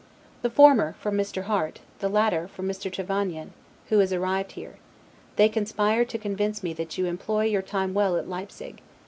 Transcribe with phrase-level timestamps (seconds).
[0.41, 1.43] The former, from Mr.
[1.43, 2.91] Harte; the latter, from Mr.
[2.91, 3.51] Trevanion,
[3.89, 4.77] who is arrived here:
[5.35, 8.81] they conspire to convince me that you employ your time well at Leipsig.